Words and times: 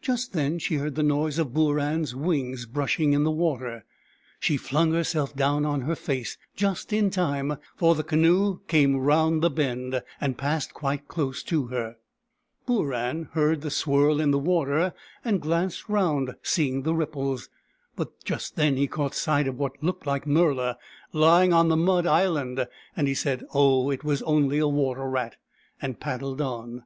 Just 0.00 0.32
then 0.32 0.58
she 0.58 0.76
heard 0.76 0.94
the 0.94 1.02
noise 1.02 1.38
of 1.38 1.52
Booran's 1.52 2.14
wings 2.14 2.64
brushing 2.64 3.12
in 3.12 3.24
the 3.24 3.30
water. 3.30 3.84
She 4.40 4.56
flung 4.56 4.92
herself 4.94 5.36
down 5.36 5.66
on 5.66 5.82
her 5.82 5.94
face— 5.94 6.38
just 6.56 6.94
in 6.94 7.10
time, 7.10 7.58
for 7.76 7.94
the 7.94 8.02
canoe 8.02 8.60
came 8.68 8.96
round 8.96 9.44
S.A.B. 9.44 9.54
G 9.54 9.66
98 9.66 9.74
BOORAN, 9.74 9.90
THE 9.90 9.90
PELICAN 9.90 9.90
the 9.90 9.94
bend, 10.00 10.04
and 10.18 10.38
passed 10.38 10.72
quite 10.72 11.08
close 11.08 11.42
to 11.42 11.66
her. 11.66 11.96
Booran 12.66 13.28
heard 13.32 13.60
the 13.60 13.70
swirl 13.70 14.18
in 14.18 14.30
the 14.30 14.38
water, 14.38 14.94
and 15.22 15.42
glanced 15.42 15.90
round, 15.90 16.36
seeing 16.42 16.84
the 16.84 16.94
ripples; 16.94 17.50
but 17.96 18.24
just 18.24 18.56
then 18.56 18.78
he 18.78 18.86
caught 18.86 19.14
sight 19.14 19.46
of 19.46 19.58
what 19.58 19.82
looked 19.82 20.06
like 20.06 20.24
Murla, 20.26 20.76
lying 21.12 21.52
on 21.52 21.68
the 21.68 21.76
mud 21.76 22.06
island, 22.06 22.66
and 22.96 23.06
he 23.06 23.14
said," 23.14 23.44
Oh, 23.52 23.90
it 23.90 24.02
was 24.04 24.22
only 24.22 24.56
a 24.56 24.66
water 24.66 25.06
rat!" 25.06 25.36
and 25.82 26.00
paddled 26.00 26.40
on. 26.40 26.84